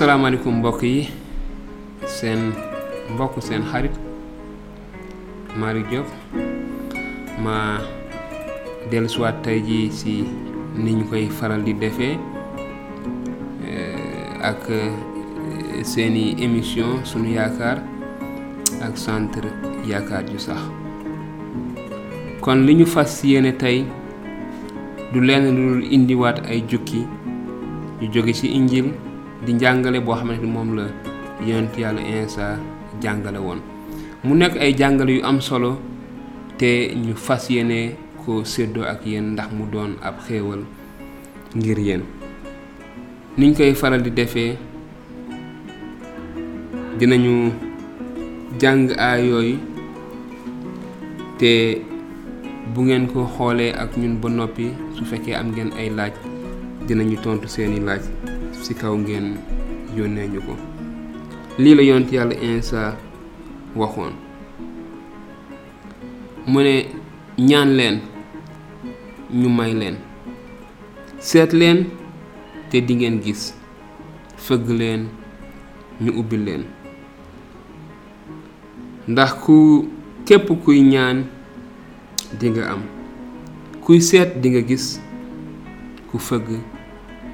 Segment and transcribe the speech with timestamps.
[0.00, 1.08] asalaamaaleykum mbokk yi.
[2.08, 2.52] Seen
[3.14, 3.92] mbokk seen xarit
[5.60, 6.08] Malick Diop.
[7.44, 7.56] Ma
[8.90, 10.14] dellusiwaat tey jii si
[10.76, 12.16] ni ñu koy faral di defee
[14.40, 14.64] ak
[15.84, 17.84] seeni émission sunu yaakaar
[18.80, 19.52] ak centre
[19.84, 20.64] yaakaar ju sax.
[22.40, 23.84] Kon li ñu fas yéene tey
[25.12, 27.04] du lenn lu indiwaat ay jukki.
[28.00, 28.94] Yu jóge ci injil
[29.44, 30.84] di njàngale boo xamante ni moom la
[31.46, 32.56] yonent yàlla Insa
[33.02, 33.60] jàngale woon.
[34.24, 35.78] Mu nekk ay jàngale yu am solo
[36.58, 37.94] te ñu fas yéene
[38.24, 40.62] ko séddoo ak yéen ndax mu doon ab xéewal
[41.56, 42.02] ngir yéen.
[43.38, 44.56] Niñ koy faral di defee
[46.98, 47.50] dinañu
[48.60, 49.56] jàng aay yooyu
[51.38, 51.80] te
[52.74, 54.66] bu ngeen ko xoolee ak ñun ba noppi
[54.96, 56.12] su fekkee am ngeen ay laaj
[56.86, 58.02] dinañu tontu seeni laaj
[58.70, 59.26] ci kaw ngeen
[59.98, 60.54] yónnee ñu ko.
[61.58, 62.94] Lii la yonent yàlla Insa
[63.74, 64.12] waxoon.
[66.50, 66.74] Mu ne
[67.48, 67.96] ñaan leen
[69.40, 69.96] ñu may leen.
[71.18, 71.78] Seet leen
[72.70, 73.42] te di ngeen gis.
[74.44, 75.08] Fëgg leen
[76.02, 76.62] ñu ubbi leen.
[79.08, 79.88] Ndax ku
[80.26, 81.24] képp kuy ñaan
[82.38, 82.82] di nga am.
[83.84, 85.00] Kuy seet di nga gis.
[86.10, 86.46] Ku fëgg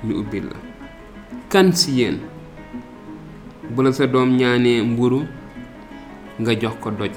[0.07, 0.66] ñu ubbi la
[1.48, 2.19] kan si yéen.
[3.70, 5.22] Bu la sa doom ñaanee mburu
[6.41, 7.12] nga jox ko doj.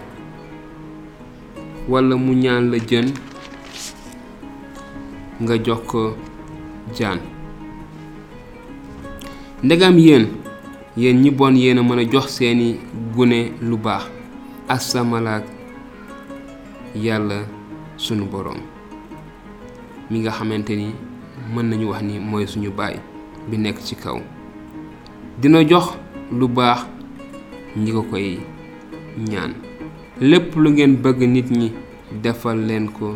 [1.89, 3.07] Walla mu ñaan la jën
[5.41, 6.02] nga jox ko
[6.97, 7.19] jaan.
[9.63, 9.95] Ndegam
[10.97, 12.77] ñi bon yéen a mën a jox seeni
[13.16, 14.06] gune lu baax.
[14.69, 15.44] Asamalaak
[16.95, 17.45] yàlla
[17.97, 18.59] sunu boroom.
[20.09, 20.94] Mi nga xamante ni
[21.53, 22.95] mën nañu wax ni mooy suñu baay
[23.50, 24.18] bi nekk ci kaw.
[25.42, 25.96] Dina jox
[26.32, 26.86] lu baax
[27.78, 28.40] ñi ko koy
[29.18, 29.54] ñaan.
[30.22, 31.72] Lépp lu ngeen bëgg nit ñi
[32.24, 33.16] defal leen ko.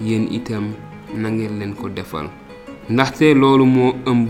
[0.00, 0.72] Yéen itam
[1.14, 2.28] na ngeen leen ko defal.
[2.90, 4.28] Ndaxte loolu moo ëmb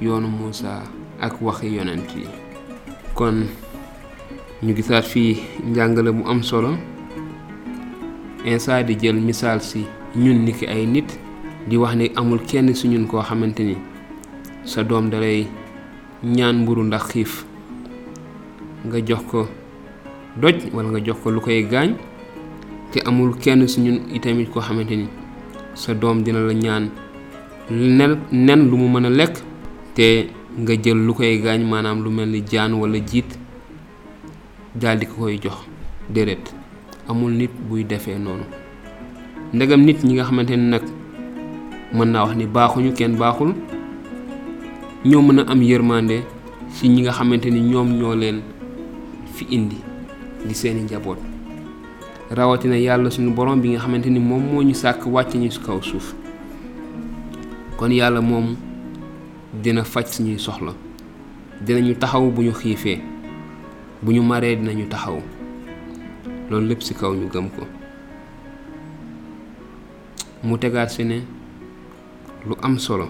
[0.00, 0.82] yoonu Muusa
[1.20, 2.26] ak waxi yonent yi.
[3.14, 3.46] Kon
[4.62, 5.38] ñu gisaat fii
[5.70, 6.76] njàngale mu am solo.
[8.44, 11.06] Insa di jël misaal si ñun niki ay nit
[11.68, 13.76] di wax ni amul kenn si ñun koo xamante ni
[14.64, 15.46] sa doom dalay
[16.24, 17.44] ñaan mburu ndax xiif.
[18.86, 19.46] nga jox ko
[20.40, 21.94] doj walla nga jox ko lu koy gaañ
[22.90, 25.06] te amul kenn si ñun itamit koo xamante ni
[25.74, 26.90] sa doom dina la ñaan
[27.70, 29.34] nen nen lu mu mën a lekk
[29.94, 30.26] te
[30.58, 33.38] nga jël lu koy gaañ maanaam lu mel ni jaan walla jiit
[34.74, 35.56] daldi ko koy jox
[36.10, 36.62] déedéet.
[37.08, 38.44] Amul nit buy defee noonu.
[39.52, 40.82] Ndegam nit ñi nga xamante ni nag
[41.94, 43.52] mën naa wax ni baaxuñu kenn baaxul.
[45.04, 46.22] Ñoo mën a am yërmande
[46.74, 48.40] ci ñi nga xamante ni ñoom ñoo leen
[49.34, 49.76] fi indi
[50.46, 51.18] di seeni njaboot.
[52.30, 55.60] Rawatina yàlla suñu borom bi nga xamante ni moom moo ñu sàkk wàcc ñu ci
[55.60, 56.14] kaw suuf.
[57.76, 58.56] Kon yàlla moom
[59.62, 60.72] dina faj suñuy soxla.
[61.60, 63.00] Dinañu taxaw bu ñu xiifee.
[64.02, 65.20] Bu ñu maree dinañu taxaw.
[66.50, 67.66] Loolu lépp ci kaw ñu gëm ko.
[70.44, 71.20] Mu tegaat si ne
[72.46, 73.08] lu am solo.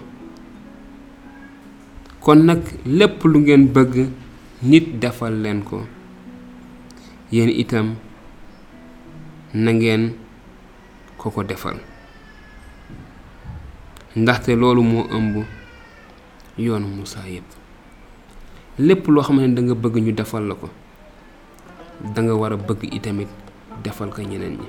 [2.19, 4.07] Kon nag lépp lu ngeen bëgg
[4.63, 5.83] nit defal leen ko.
[7.31, 7.95] Yéen itam
[9.53, 10.13] na ngeen
[11.17, 11.77] ko ko defal.
[14.15, 15.43] Ndaxte loolu moo ëmb
[16.57, 17.49] yoonu Musaa yépp
[18.77, 20.69] lépp loo xamante ne da nga bëgg ñu defal la ko
[22.13, 23.27] da nga war a bëgg itamit
[23.83, 24.67] defal ko ñeneen ñi.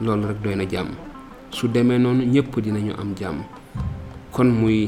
[0.00, 0.92] Loolu rek doy na jàmm.
[1.50, 3.42] Su demee noonu ñépp dinañu am jàmm
[4.38, 4.86] kon muy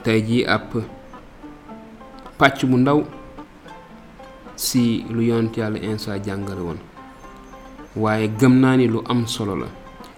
[0.00, 0.72] tey jii ab
[2.40, 3.04] pàcc bu ndaw
[4.56, 6.80] si lu yonent yàlla Insa jàngale woon.
[7.96, 9.66] Waaye gëm ni lu am solo la.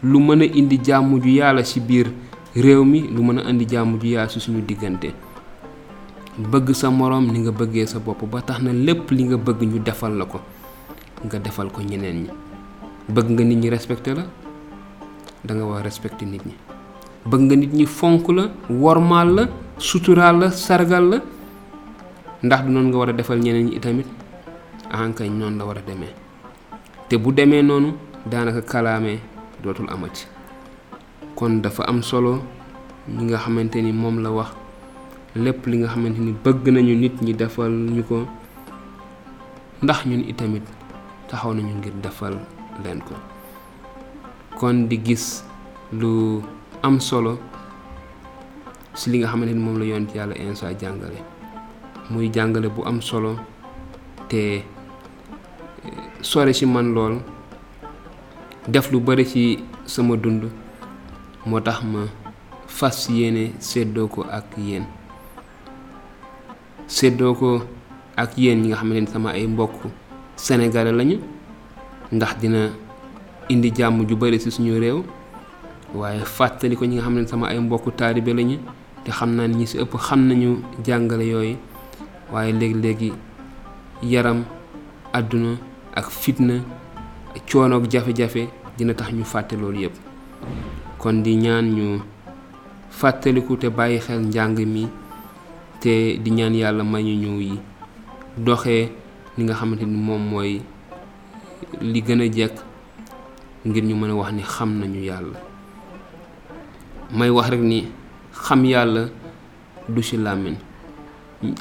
[0.02, 2.06] Lu mën a indi jàmm ju yàlla ci biir
[2.54, 5.10] réew mi lu mën a indi jàmm ju yàlla ci suñu diggante.
[6.38, 9.60] Bëgg sa moroom ni nga bëggee sa bopp ba tax na lépp li nga bëgg
[9.62, 10.38] ñu defal la ko
[11.24, 12.30] nga defal ko ñeneen ñi.
[13.08, 14.22] Bëgg nga nit ñi respecté la
[15.44, 16.54] da nga war respecté nit ñi
[17.26, 19.44] bëgg nga nit ñi fonk la wormaal la
[19.78, 21.18] suturaal la sargal la.
[22.44, 24.06] Ndax du noonu nga war a defal ñeneen ñi itamit
[24.92, 26.12] ahankañ noonu la war a demee.
[27.08, 27.94] Te bu demee noonu
[28.26, 28.60] daanaka
[29.62, 30.26] dootul amati.
[31.34, 32.42] Kon dafa am solo
[33.08, 34.50] ñi nga xamante ni moom la wax.
[35.34, 38.26] Lépp li nga xamante ni bëgg nañu nit ñi defal ñu ko
[39.82, 40.62] ndax ñun itamit
[41.28, 42.36] taxaw nañu ngir defal
[42.84, 43.14] leen ko.
[44.60, 45.42] Kon di gis
[45.92, 46.42] lu
[46.84, 47.38] am solo.
[48.94, 51.18] Si li nga xamante ni moom la yonent yàlla Insa jàngale.
[52.10, 53.36] Muy jàngale bu am solo
[54.28, 54.62] te
[56.20, 57.14] sore ci man lool
[58.68, 60.44] def lu bari ci sama dund.
[61.46, 62.04] Moo tax ma
[62.66, 64.84] fas yéene séddoo ko ak yéen.
[66.86, 67.62] Séddoo ko
[68.16, 69.88] ak yéen ñi nga xamante ni sama ay mbokk
[70.36, 71.18] sénégalais lañu
[72.12, 72.70] ndax dina
[73.50, 75.02] indi jàmm ju bari ci suñu réew
[75.94, 78.58] waaye fàttali ko ñi nga xam ne sama ay mbokku taalibe lañu
[79.04, 80.50] te xam naa ñi ci ëpp xam nañu
[80.86, 81.56] jàngale yooyu.
[82.32, 83.12] Waaye léegi-léegi
[84.02, 84.44] yaram
[85.12, 85.56] àdduna
[85.94, 86.54] ak fitna
[87.50, 89.94] coono ak jafe-jafe dina tax ñu fàtte loolu yépp.
[90.98, 92.00] Kon di ñaan ñu
[92.90, 94.88] fàttaliku te bàyyi xel njàng mi
[95.80, 97.58] te di ñaan yàlla may ñu ñëw yi
[98.38, 98.88] doxee
[99.36, 100.60] li nga xamante ni moom mooy
[101.80, 102.56] li gën a jekk
[103.66, 105.38] ngir ñu mën a wax ni xam nañu yàlla
[107.14, 107.86] may wax rek ni
[108.32, 109.08] xam yàlla
[109.88, 110.54] du ci làmmiñ.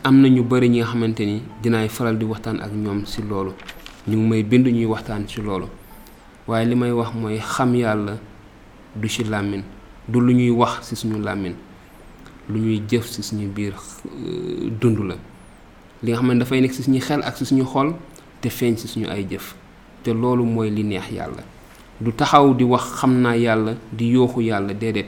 [0.04, 3.22] Am na ñu bari ñi nga xamante ni dinaay faral di waxtaan ak ñoom ci
[3.22, 3.52] loolu.
[4.08, 5.68] Ñu may bind ñuy waxtaan ci loolu.
[6.48, 8.18] Waaye li may wax mooy xam yàlla
[8.96, 9.62] du ci làmmiñ.
[10.08, 11.54] Du lu ñuy wax ci suñu làmmiñ.
[12.50, 13.74] Lu ñuy jëf ci suñu biir
[14.82, 15.16] dund la.
[16.02, 17.94] Li nga xam ne dafay nekk ci suñu xel ak ci suñu xol
[18.42, 19.56] te feeñ ci suñu ay jëf.
[20.04, 21.44] Te loolu mooy li neex yàlla.
[22.00, 25.08] Du taxaw di wax xam naa yàlla di yooxu yàlla déedéet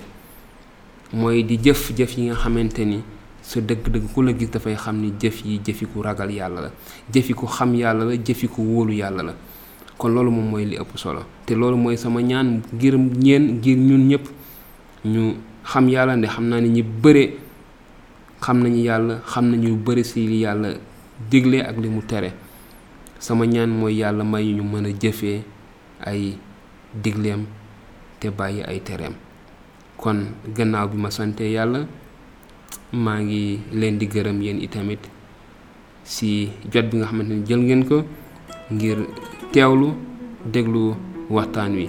[1.13, 3.01] mooy di jëf jëf yi nga xamante ni
[3.41, 6.71] sa dëgg-dëgg ku la gis dafay xam ni jëf yi jëfi ku ragal yàlla la
[7.13, 9.33] jëfi ku xam yàlla la jëfi ku wóolu yàlla la.
[9.97, 11.21] Kon loolu moom mooy li ëpp solo.
[11.45, 14.25] Te loolu mooy sama ñaan ngir ñeen ngir ñun ñëpp
[15.05, 17.37] ñu xam yàlla nde xam naa ni ñi bëre
[18.41, 20.69] xam nañu yàlla xam nañu bëri si li yàlla
[21.29, 22.33] digle ak li mu tere.
[23.19, 25.43] Sama ñaan mooy yàlla may ñu mën a jëfee
[26.05, 26.37] ay
[27.03, 27.45] digleem
[28.19, 29.13] te bàyyi ay tereem
[29.97, 30.25] kon
[30.55, 31.79] gannaaw bi ma sante yàlla
[32.93, 34.99] maa ngi leen di gërëm yéen itamit
[36.03, 37.97] si jot bi nga xamante ni jël ngeen ko
[38.71, 38.97] ngir
[39.51, 39.93] teewlu
[40.53, 40.93] déglu
[41.29, 41.87] waxtaan wi.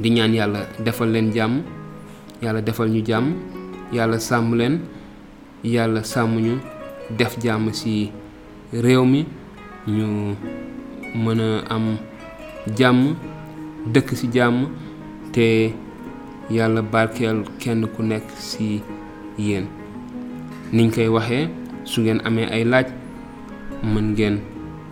[0.00, 1.62] Di ñaan yàlla defal leen jàmm
[2.42, 3.26] yàlla defal ñu jàmm
[3.92, 4.78] yàlla sàmm leen
[5.64, 6.54] yàlla sàmm ñu
[7.18, 8.10] def jàmm ci
[8.72, 9.24] réew mi
[9.86, 10.06] ñu
[11.24, 11.96] mën a am
[12.78, 13.14] jàmm
[13.92, 14.66] dëkk ci jàmm
[15.32, 15.70] te
[16.50, 18.80] yàlla barkeel kenn ku nekk ci
[19.38, 19.66] yéen.
[20.72, 21.48] Niñ koy waxee
[21.84, 22.86] su ngeen amee ay laaj
[23.82, 24.36] mën ngeen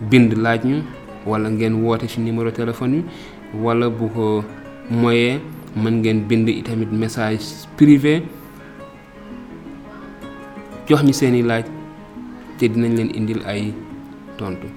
[0.09, 0.77] bind laaj ñu
[1.25, 3.03] wala ngeen woote ci numéro téléphone yi
[3.63, 4.43] wala bu ko
[4.89, 5.39] moyee
[5.75, 7.45] mën ngeen bind itamit message
[7.77, 8.23] privé
[10.87, 11.65] jox ñu seeni laaj
[12.57, 13.73] te dinañ leen indil ay
[14.37, 14.67] tontu.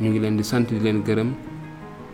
[0.00, 1.30] Ñu ngi leen di sant di leen gërëm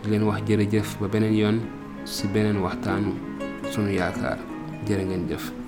[0.03, 1.57] di leen wax jërëjëf ba beneen yoon
[2.05, 3.28] ci beneen waxtaanu
[3.73, 4.37] sunu yaakaar.
[4.87, 5.58] Jërë ngeen jëf